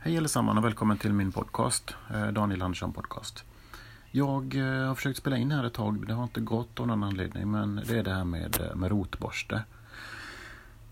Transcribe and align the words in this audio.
Hej 0.00 0.18
allesammans 0.18 0.58
och 0.58 0.64
välkommen 0.64 0.98
till 0.98 1.12
min 1.12 1.32
podcast, 1.32 1.94
eh, 2.10 2.26
Daniel 2.26 2.62
Andersson 2.62 2.92
Podcast. 2.92 3.44
Jag 4.10 4.54
eh, 4.54 4.86
har 4.86 4.94
försökt 4.94 5.18
spela 5.18 5.36
in 5.36 5.50
här 5.50 5.64
ett 5.64 5.74
tag, 5.74 6.06
det 6.06 6.14
har 6.14 6.22
inte 6.22 6.40
gått 6.40 6.80
av 6.80 6.86
någon 6.86 7.04
anledning, 7.04 7.50
men 7.50 7.82
det 7.86 7.98
är 7.98 8.02
det 8.02 8.14
här 8.14 8.24
med, 8.24 8.60
eh, 8.60 8.74
med 8.74 8.90
rotborste. 8.90 9.64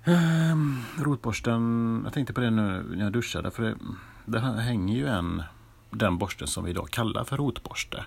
Ehm, 0.04 0.82
rotborsten, 0.98 2.00
jag 2.04 2.12
tänkte 2.12 2.32
på 2.32 2.40
det 2.40 2.50
nu 2.50 2.84
när 2.90 3.04
jag 3.04 3.12
duschade, 3.12 3.51
för 3.51 3.63
det, 3.63 3.77
det 4.24 4.40
hänger 4.40 4.97
ju 4.97 5.07
en, 5.07 5.43
den 5.91 6.19
borsten 6.19 6.49
som 6.49 6.65
vi 6.65 6.71
idag 6.71 6.91
kallar 6.91 7.25
för 7.25 7.37
rotborste. 7.37 8.04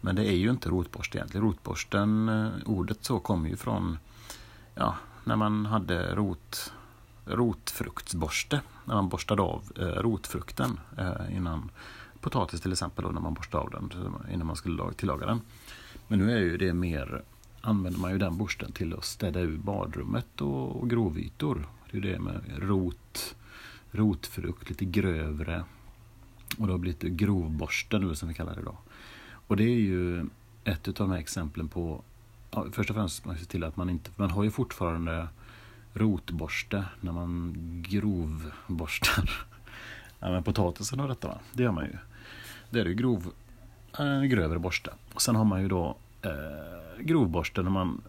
Men 0.00 0.16
det 0.16 0.26
är 0.26 0.36
ju 0.36 0.50
inte 0.50 0.68
rotborste 0.68 1.18
egentligen. 1.18 1.46
Rotborsten, 1.46 2.28
ordet 2.66 3.04
så 3.04 3.20
kommer 3.20 3.48
ju 3.48 3.56
från, 3.56 3.98
ja, 4.74 4.96
när 5.24 5.36
man 5.36 5.66
hade 5.66 6.14
rot 6.14 6.72
rotfruktsborste 7.24 8.60
när 8.84 8.94
man 8.94 9.08
borstade 9.08 9.42
av 9.42 9.62
eh, 9.78 9.84
rotfrukten 9.84 10.80
eh, 10.98 11.36
innan 11.36 11.70
potatis 12.20 12.60
till 12.60 12.72
exempel 12.72 13.04
då, 13.04 13.10
när 13.10 13.20
man 13.20 13.34
borstade 13.34 13.64
av 13.64 13.70
den 13.70 13.90
innan 14.32 14.46
man 14.46 14.56
skulle 14.56 14.92
tillaga 14.92 15.26
den. 15.26 15.40
Men 16.08 16.18
nu 16.18 16.32
är 16.32 16.40
ju 16.40 16.56
det 16.56 16.72
mer 16.72 17.22
använder 17.60 18.00
man 18.00 18.12
ju 18.12 18.18
den 18.18 18.36
borsten 18.36 18.72
till 18.72 18.94
att 18.94 19.04
städa 19.04 19.40
ur 19.40 19.56
badrummet 19.56 20.40
och, 20.40 20.76
och 20.76 20.90
grovytor. 20.90 21.66
Det 21.90 21.98
är 21.98 22.02
ju 22.02 22.12
det 22.12 22.18
med 22.18 22.40
rot, 22.58 23.34
rotfrukt, 23.90 24.68
lite 24.68 24.84
grövre 24.84 25.64
och 26.58 26.66
det 26.66 26.72
har 26.72 26.78
blivit 26.78 27.02
grovborste 27.02 27.98
nu 27.98 28.14
som 28.14 28.28
vi 28.28 28.34
kallar 28.34 28.54
det 28.54 28.60
idag. 28.60 28.76
Och 29.46 29.56
det 29.56 29.64
är 29.64 29.80
ju 29.80 30.26
ett 30.64 30.88
av 30.88 30.94
de 30.94 31.10
här 31.10 31.18
exemplen 31.18 31.68
på, 31.68 32.02
ja, 32.50 32.66
först 32.72 32.90
och 32.90 32.96
främst 32.96 33.24
man 33.24 33.38
ser 33.38 33.44
till 33.44 33.64
att 33.64 33.76
man 33.76 33.90
inte, 33.90 34.10
man 34.16 34.30
har 34.30 34.44
ju 34.44 34.50
fortfarande 34.50 35.28
rotborste 35.94 36.84
när 37.00 37.12
man 37.12 37.54
grovborstar 37.88 39.30
ja, 40.20 40.30
men 40.30 40.42
potatisen 40.42 41.00
och 41.00 41.08
detta. 41.08 41.28
Va? 41.28 41.38
Det 41.52 41.62
gör 41.62 41.72
man 41.72 41.84
ju. 41.84 41.98
Det 42.70 42.80
är 42.80 42.84
ju 42.84 42.94
grov, 42.94 43.32
en 43.98 44.28
grövre 44.28 44.58
borste. 44.58 44.90
Och 45.14 45.22
sen 45.22 45.36
har 45.36 45.44
man 45.44 45.62
ju 45.62 45.68
då 45.68 45.96
eh, 46.22 47.04
grovborste 47.04 47.62
när 47.62 47.70
man 47.70 48.00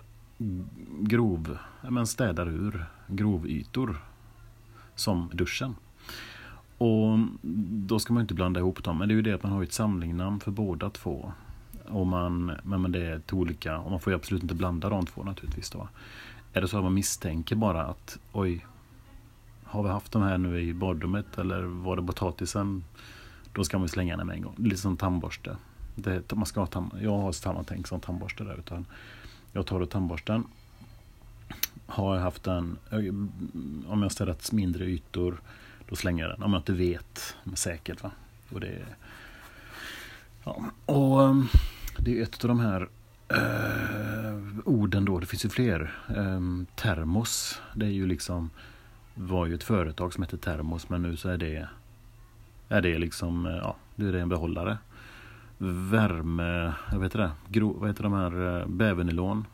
grov, 0.99 1.57
men 1.89 2.07
städar 2.07 2.49
ur 2.49 2.85
grovytor 3.07 3.97
som 4.95 5.29
duschen. 5.33 5.75
Och 6.77 7.19
då 7.87 7.99
ska 7.99 8.13
man 8.13 8.21
inte 8.21 8.33
blanda 8.33 8.59
ihop 8.59 8.83
dem. 8.83 8.97
Men 8.97 9.07
det 9.07 9.13
är 9.13 9.15
ju 9.15 9.21
det 9.21 9.33
att 9.33 9.43
man 9.43 9.51
har 9.51 9.63
ett 9.63 9.73
samlingnamn 9.73 10.39
för 10.39 10.51
båda 10.51 10.89
två. 10.89 11.33
Och 11.85 12.07
man, 12.07 12.51
men 12.63 12.91
det 12.91 13.05
är 13.05 13.19
till 13.19 13.35
olika, 13.35 13.77
och 13.77 13.91
man 13.91 13.99
får 13.99 14.13
ju 14.13 14.17
absolut 14.17 14.43
inte 14.43 14.55
blanda 14.55 14.89
de 14.89 15.05
två 15.05 15.23
naturligtvis. 15.23 15.69
Då. 15.69 15.87
Är 16.53 16.61
det 16.61 16.67
så 16.67 16.77
att 16.77 16.83
man 16.83 16.93
misstänker 16.93 17.55
bara 17.55 17.83
att 17.85 18.19
oj, 18.31 18.65
har 19.63 19.83
vi 19.83 19.89
haft 19.89 20.11
de 20.11 20.21
här 20.21 20.37
nu 20.37 20.61
i 20.61 20.73
badrummet 20.73 21.37
eller 21.37 21.61
var 21.63 21.95
det 21.95 22.03
potatisen? 22.03 22.83
Då 23.53 23.63
ska 23.63 23.79
man 23.79 23.89
slänga 23.89 24.17
den 24.17 24.27
med 24.27 24.35
en 24.35 24.41
gång. 24.41 24.55
Lite 24.57 24.81
som 24.81 24.97
tandborste. 24.97 25.57
Det, 25.95 26.33
man 26.35 26.45
ska 26.45 26.59
ha 26.59 26.67
tam, 26.67 26.91
jag 27.01 27.17
har 27.17 27.31
samma 27.31 27.63
tänk 27.63 27.87
som 27.87 27.99
tandborste 27.99 28.43
där. 28.43 28.59
Utan 28.59 28.85
jag 29.51 29.65
tar 29.65 29.79
då 29.79 29.85
tandborsten. 29.85 30.43
Har 31.85 32.15
jag 32.15 32.21
haft 32.21 32.43
den, 32.43 32.77
eh, 32.91 32.97
om 33.91 34.01
jag 34.01 34.11
städat 34.11 34.51
mindre 34.51 34.85
ytor, 34.85 35.41
då 35.89 35.95
slänger 35.95 36.23
jag 36.23 36.33
den. 36.33 36.43
Om 36.43 36.53
jag 36.53 36.59
inte 36.59 36.73
vet 36.73 37.35
säkert. 37.53 38.03
Va? 38.03 38.11
Och 38.53 38.59
det, 38.59 38.85
ja. 40.43 40.63
och 40.85 41.23
ehm, 41.23 41.47
det 41.97 42.19
är 42.19 42.23
ett 42.23 42.43
av 42.43 42.47
de 42.47 42.59
här 42.59 42.87
Uh, 43.31 44.12
orden 44.65 45.05
då, 45.05 45.19
det 45.19 45.25
finns 45.25 45.45
ju 45.45 45.49
fler. 45.49 45.95
Um, 46.15 46.65
termos, 46.75 47.61
det 47.75 47.85
är 47.85 47.89
ju 47.89 48.07
liksom 48.07 48.49
var 49.15 49.45
ju 49.45 49.55
ett 49.55 49.63
företag 49.63 50.13
som 50.13 50.23
hette 50.23 50.37
Termos 50.37 50.89
men 50.89 51.01
nu 51.01 51.17
så 51.17 51.29
är 51.29 51.37
det 51.37 51.67
är 52.69 52.81
det 52.81 52.97
liksom, 52.97 53.45
eh, 53.45 53.55
ja, 53.55 53.75
det 53.95 54.07
är 54.07 54.13
en 54.13 54.29
behållare. 54.29 54.77
Värme, 55.57 56.73
jag 56.91 56.99
vet 56.99 57.13
det, 57.13 57.31
gro, 57.49 57.79
vad 57.79 57.89
heter 57.89 58.03
de 58.03 58.13
här, 58.13 58.59
eh, 58.59 58.67
bävernylon. 58.67 59.45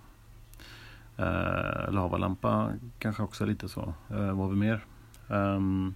Eh, 1.18 1.26
uh, 1.26 1.92
lavalampa 1.92 2.74
kanske 3.00 3.24
också 3.24 3.46
lite 3.46 3.70
så. 3.70 3.94
Uh, 4.12 4.28
vad 4.28 4.38
har 4.38 4.50
vi 4.50 4.56
mer? 4.56 4.86
Um, 5.28 5.96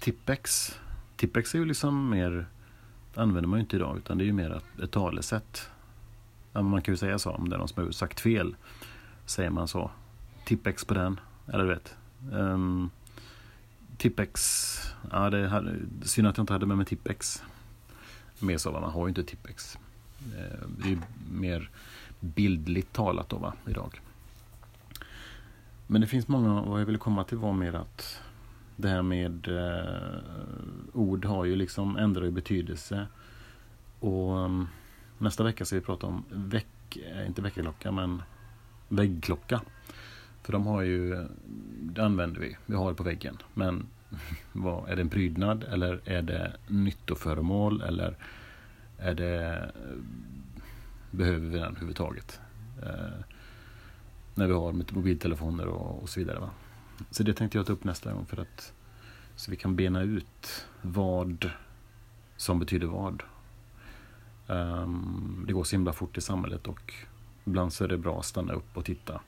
Tippex. 0.00 0.78
Tippex 1.16 1.54
är 1.54 1.58
ju 1.58 1.64
liksom 1.64 2.10
mer, 2.10 2.46
det 3.14 3.20
använder 3.20 3.48
man 3.48 3.58
ju 3.58 3.60
inte 3.60 3.76
idag 3.76 3.96
utan 3.96 4.18
det 4.18 4.24
är 4.24 4.26
ju 4.26 4.32
mer 4.32 4.50
ett, 4.50 4.82
ett 4.82 4.90
talesätt 4.90 5.70
man 6.62 6.82
kan 6.82 6.94
ju 6.94 6.98
säga 6.98 7.18
så 7.18 7.30
om 7.30 7.48
det 7.48 7.56
är 7.56 7.58
någon 7.58 7.68
som 7.68 7.84
har 7.84 7.90
sagt 7.90 8.20
fel. 8.20 8.56
Säger 9.26 9.50
man 9.50 9.68
så. 9.68 9.90
Tippex 10.44 10.84
på 10.84 10.94
den. 10.94 11.20
Eller 11.46 11.64
du 11.64 11.70
vet. 11.70 11.96
Um, 12.32 12.90
Tippex. 13.96 14.78
Ja, 15.10 15.30
det 15.30 15.48
hade, 15.48 15.76
synd 16.02 16.28
att 16.28 16.36
jag 16.36 16.42
inte 16.42 16.52
hade 16.52 16.66
med 16.66 16.76
mig 16.76 16.86
Tippex. 16.86 17.42
Mer 18.38 18.58
så, 18.58 18.70
va? 18.70 18.80
man 18.80 18.90
har 18.90 19.06
ju 19.06 19.08
inte 19.08 19.24
Tippex. 19.24 19.78
Ehm, 20.24 20.76
det 20.78 20.92
är 20.92 20.98
mer 21.30 21.70
bildligt 22.20 22.92
talat 22.92 23.28
då, 23.28 23.36
va, 23.36 23.52
idag. 23.66 24.00
Men 25.86 26.00
det 26.00 26.06
finns 26.06 26.28
många, 26.28 26.62
vad 26.62 26.80
jag 26.80 26.86
ville 26.86 26.98
komma 26.98 27.24
till 27.24 27.38
var 27.38 27.52
mer 27.52 27.74
att 27.74 28.20
det 28.76 28.88
här 28.88 29.02
med 29.02 29.48
eh, 29.48 30.18
ord 30.92 31.24
har 31.24 31.44
ju 31.44 31.56
liksom 31.56 31.96
ändrat 31.96 32.32
betydelse. 32.32 33.06
Och 34.00 34.36
um, 34.36 34.68
Nästa 35.18 35.44
vecka 35.44 35.64
ska 35.64 35.76
vi 35.76 35.82
prata 35.82 36.06
om 36.06 36.24
väck, 36.30 36.96
eh, 36.96 37.26
inte 37.26 37.42
väckarklocka 37.42 37.92
men 37.92 38.22
väggklocka. 38.88 39.60
För 40.42 40.52
de 40.52 40.66
har 40.66 40.82
ju, 40.82 41.26
det 41.80 42.04
använder 42.04 42.40
vi, 42.40 42.56
vi 42.66 42.74
har 42.74 42.90
det 42.90 42.96
på 42.96 43.02
väggen. 43.02 43.38
Men 43.54 43.86
vad, 44.52 44.88
är 44.88 44.96
det 44.96 45.02
en 45.02 45.08
prydnad 45.08 45.64
eller 45.64 46.00
är 46.04 46.22
det 46.22 46.56
nyttoföremål 46.68 47.82
eller 47.82 48.16
är 48.98 49.14
det, 49.14 49.70
behöver 51.10 51.38
vi 51.38 51.58
den 51.58 51.64
överhuvudtaget? 51.64 52.40
Eh, 52.82 53.24
när 54.34 54.46
vi 54.46 54.52
har 54.52 54.72
mobiltelefoner 54.72 55.66
och, 55.66 56.02
och 56.02 56.08
så 56.08 56.20
vidare. 56.20 56.38
Va? 56.38 56.50
Så 57.10 57.22
det 57.22 57.34
tänkte 57.34 57.58
jag 57.58 57.66
ta 57.66 57.72
upp 57.72 57.84
nästa 57.84 58.12
gång 58.12 58.26
för 58.26 58.40
att 58.40 58.72
så 59.36 59.50
vi 59.50 59.56
kan 59.56 59.76
bena 59.76 60.02
ut 60.02 60.66
vad 60.82 61.50
som 62.36 62.58
betyder 62.58 62.86
vad 62.86 63.22
Um, 64.46 65.44
det 65.46 65.52
går 65.52 65.64
så 65.64 65.76
himla 65.76 65.92
fort 65.92 66.18
i 66.18 66.20
samhället 66.20 66.66
och 66.66 66.94
ibland 67.44 67.72
så 67.72 67.84
är 67.84 67.88
det 67.88 67.98
bra 67.98 68.18
att 68.18 68.24
stanna 68.24 68.52
upp 68.52 68.76
och 68.76 68.84
titta. 68.84 69.20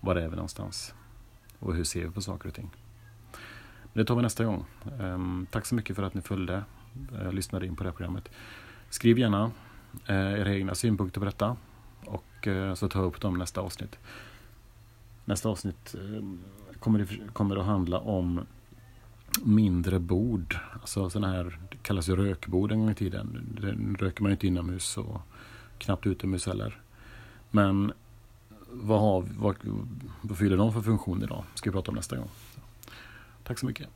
Var 0.00 0.16
är 0.16 0.28
vi 0.28 0.36
någonstans? 0.36 0.94
Och 1.58 1.74
hur 1.74 1.84
ser 1.84 2.04
vi 2.04 2.10
på 2.10 2.20
saker 2.20 2.48
och 2.48 2.54
ting? 2.54 2.70
Men 3.92 4.02
det 4.02 4.04
tar 4.04 4.16
vi 4.16 4.22
nästa 4.22 4.44
gång. 4.44 4.64
Um, 5.00 5.46
tack 5.50 5.66
så 5.66 5.74
mycket 5.74 5.96
för 5.96 6.02
att 6.02 6.14
ni 6.14 6.20
följde, 6.20 6.64
uh, 7.12 7.32
lyssnade 7.32 7.66
in 7.66 7.76
på 7.76 7.82
det 7.82 7.88
här 7.88 7.94
programmet. 7.94 8.28
Skriv 8.88 9.18
gärna 9.18 9.44
uh, 10.10 10.40
era 10.40 10.54
egna 10.54 10.74
synpunkter 10.74 11.20
på 11.20 11.24
detta 11.24 11.56
och 12.06 12.46
uh, 12.46 12.74
så 12.74 12.88
tar 12.88 13.00
jag 13.00 13.06
upp 13.06 13.20
dem 13.20 13.38
nästa 13.38 13.60
avsnitt. 13.60 13.98
Nästa 15.24 15.48
avsnitt 15.48 15.94
kommer, 16.80 16.98
det, 16.98 17.32
kommer 17.32 17.56
att 17.56 17.66
handla 17.66 17.98
om 17.98 18.46
mindre 19.42 19.98
bord. 19.98 20.58
Alltså 20.80 21.10
sådana 21.10 21.32
här, 21.32 21.58
det 21.70 21.76
kallas 21.82 22.08
ju 22.08 22.16
rökbord 22.16 22.72
en 22.72 22.78
gång 22.78 22.90
i 22.90 22.94
tiden. 22.94 23.56
Den 23.60 23.96
röker 24.00 24.22
man 24.22 24.30
ju 24.30 24.32
inte 24.32 24.46
inomhus 24.46 24.96
och 24.96 25.20
knappt 25.78 26.06
utomhus 26.06 26.46
heller. 26.46 26.80
Men 27.50 27.92
vad, 28.70 29.00
har, 29.00 29.28
vad, 29.38 29.56
vad 30.22 30.38
fyller 30.38 30.56
de 30.56 30.72
för 30.72 30.80
funktion 30.80 31.22
idag? 31.22 31.44
ska 31.54 31.70
vi 31.70 31.74
prata 31.74 31.90
om 31.90 31.94
nästa 31.94 32.16
gång. 32.16 32.28
Tack 33.44 33.58
så 33.58 33.66
mycket. 33.66 33.88